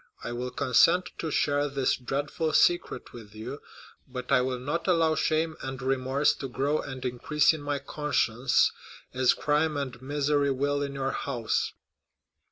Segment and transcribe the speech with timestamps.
[0.23, 3.61] I will consent to share this dreadful secret with you,
[4.07, 8.71] but I will not allow shame and remorse to grow and increase in my conscience,
[9.13, 11.73] as crime and misery will in your house."